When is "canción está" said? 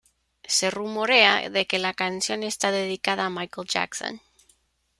1.93-2.71